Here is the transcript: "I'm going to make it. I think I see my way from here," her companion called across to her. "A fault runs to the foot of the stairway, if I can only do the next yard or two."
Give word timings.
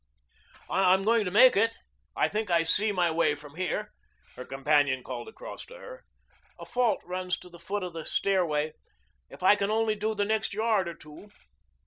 "I'm 0.67 1.03
going 1.03 1.25
to 1.25 1.29
make 1.29 1.55
it. 1.55 1.77
I 2.15 2.27
think 2.27 2.49
I 2.49 2.63
see 2.63 2.91
my 2.91 3.11
way 3.11 3.35
from 3.35 3.53
here," 3.55 3.91
her 4.35 4.43
companion 4.43 5.03
called 5.03 5.27
across 5.27 5.63
to 5.67 5.75
her. 5.77 6.05
"A 6.57 6.65
fault 6.65 7.03
runs 7.05 7.37
to 7.37 7.49
the 7.49 7.59
foot 7.59 7.83
of 7.83 7.93
the 7.93 8.03
stairway, 8.03 8.73
if 9.29 9.43
I 9.43 9.55
can 9.55 9.69
only 9.69 9.93
do 9.93 10.15
the 10.15 10.25
next 10.25 10.55
yard 10.55 10.87
or 10.87 10.95
two." 10.95 11.29